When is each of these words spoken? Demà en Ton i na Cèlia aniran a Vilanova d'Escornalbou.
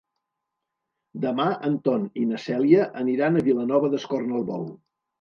Demà 1.25 1.45
en 1.69 1.77
Ton 1.89 2.09
i 2.23 2.25
na 2.31 2.41
Cèlia 2.49 2.91
aniran 3.05 3.41
a 3.41 3.47
Vilanova 3.53 3.97
d'Escornalbou. 3.97 4.71